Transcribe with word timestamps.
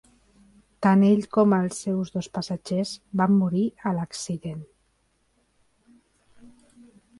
Tant 0.85 1.03
ell 1.09 1.19
com 1.35 1.53
els 1.57 1.81
seus 1.85 2.11
dos 2.15 2.29
passatgers 2.39 2.95
van 3.23 3.37
morir 3.43 3.67
a 3.91 3.95
l'accident. 4.01 4.67